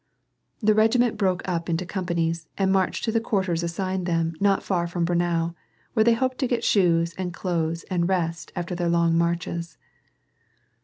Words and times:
The 0.63 0.73
regiment 0.73 1.15
broke 1.15 1.47
up 1.47 1.69
into 1.69 1.85
companies 1.85 2.47
and 2.57 2.71
marched 2.71 3.03
to 3.03 3.11
the 3.11 3.21
quarters 3.21 3.61
assigned 3.61 4.07
them 4.07 4.33
not 4.39 4.63
far 4.63 4.87
from 4.87 5.05
Braunau, 5.05 5.53
where 5.93 6.03
they 6.03 6.15
hoped 6.15 6.39
to 6.39 6.47
get 6.47 6.63
shoes 6.63 7.13
and 7.19 7.31
clothes 7.31 7.83
and 7.83 8.09
rest 8.09 8.51
after 8.55 8.73
their 8.73 8.89
long 8.89 9.15
marches. 9.15 9.77